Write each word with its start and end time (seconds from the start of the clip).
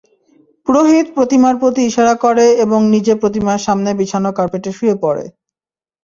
পুরোহিত 0.67 1.07
প্রতিমার 1.15 1.55
প্রতি 1.61 1.81
ইশারা 1.85 2.15
করে 2.23 2.45
এবং 2.63 2.79
নিজে 2.93 3.13
প্রতিমার 3.21 3.59
সামনে 3.65 3.89
বিছানো 3.99 4.29
কার্পেটে 4.37 4.71
শুয়ে 4.77 4.95
পড়ে। 5.03 5.25